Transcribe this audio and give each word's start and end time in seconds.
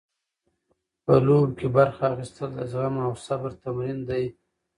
په 1.03 1.13
لوبو 1.25 1.55
کې 1.57 1.67
برخه 1.77 2.03
اخیستل 2.13 2.49
د 2.55 2.59
زغم 2.71 2.95
او 3.05 3.11
صبر 3.25 3.51
تمرین 3.63 3.99
دی. 4.09 4.25